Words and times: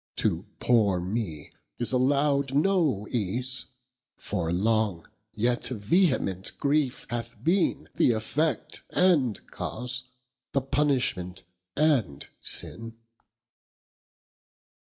To 0.15 0.47
(poore) 0.59 0.99
me 0.99 1.51
is 1.77 1.91
allow'd 1.93 2.55
No 2.55 3.07
ease; 3.11 3.67
for, 4.15 4.51
long, 4.51 5.05
yet 5.31 5.67
vehement 5.67 6.53
griefe 6.57 7.05
hath 7.11 7.35
beene 7.43 7.87
Th'effect 7.95 8.81
and 8.89 9.45
cause, 9.51 10.05
the 10.53 10.61
punishment 10.61 11.43
and 11.77 12.25
sinne. 12.41 12.95